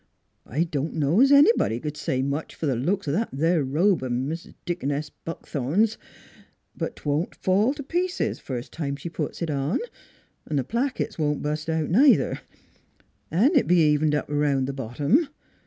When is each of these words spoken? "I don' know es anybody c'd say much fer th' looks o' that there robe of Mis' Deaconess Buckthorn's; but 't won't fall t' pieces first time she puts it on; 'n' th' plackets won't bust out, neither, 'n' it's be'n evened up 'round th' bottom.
"I 0.47 0.63
don' 0.63 0.97
know 0.97 1.19
es 1.21 1.29
anybody 1.31 1.79
c'd 1.79 1.95
say 1.95 2.23
much 2.23 2.55
fer 2.55 2.65
th' 2.65 2.75
looks 2.83 3.07
o' 3.07 3.11
that 3.11 3.29
there 3.31 3.63
robe 3.63 4.01
of 4.01 4.11
Mis' 4.11 4.49
Deaconess 4.65 5.11
Buckthorn's; 5.11 5.99
but 6.75 6.95
't 6.95 7.05
won't 7.07 7.35
fall 7.35 7.75
t' 7.75 7.83
pieces 7.83 8.39
first 8.39 8.71
time 8.73 8.95
she 8.95 9.09
puts 9.09 9.43
it 9.43 9.51
on; 9.51 9.77
'n' 10.49 10.57
th' 10.57 10.67
plackets 10.67 11.19
won't 11.19 11.43
bust 11.43 11.69
out, 11.69 11.91
neither, 11.91 12.39
'n' 13.31 13.51
it's 13.55 13.67
be'n 13.67 13.77
evened 13.77 14.15
up 14.15 14.25
'round 14.27 14.65
th' 14.67 14.75
bottom. 14.75 15.27